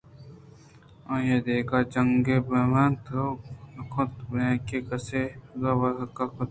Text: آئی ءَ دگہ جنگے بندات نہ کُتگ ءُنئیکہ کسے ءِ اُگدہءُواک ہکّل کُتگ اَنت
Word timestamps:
آئی 1.13 1.27
ءَ 1.35 1.43
دگہ 1.45 1.79
جنگے 1.93 2.37
بندات 2.47 3.05
نہ 3.73 3.81
کُتگ 3.93 4.27
ءُنئیکہ 4.31 4.79
کسے 4.87 5.21
ءِ 5.29 5.35
اُگدہءُواک 5.35 5.95
ہکّل 6.01 6.13
کُتگ 6.15 6.31
اَنت 6.31 6.39